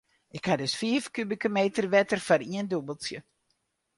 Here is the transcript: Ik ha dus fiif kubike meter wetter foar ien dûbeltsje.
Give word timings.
Ik 0.37 0.45
ha 0.47 0.55
dus 0.59 0.73
fiif 0.79 1.03
kubike 1.15 1.49
meter 1.57 1.85
wetter 1.93 2.19
foar 2.27 2.41
ien 2.55 2.67
dûbeltsje. 2.71 3.19